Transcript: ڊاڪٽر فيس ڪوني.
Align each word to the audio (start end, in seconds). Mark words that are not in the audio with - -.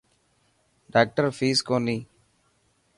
ڊاڪٽر 0.93 1.25
فيس 1.37 1.57
ڪوني. 1.69 1.97